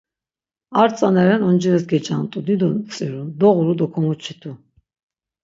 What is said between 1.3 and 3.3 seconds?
oncirez gecant̆u dido ntziru,